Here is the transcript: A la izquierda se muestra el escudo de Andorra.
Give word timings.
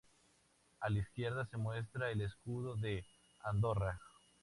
A 0.79 0.89
la 0.89 0.97
izquierda 0.99 1.45
se 1.45 1.57
muestra 1.57 2.09
el 2.09 2.21
escudo 2.21 2.75
de 2.75 3.05
Andorra. 3.43 3.99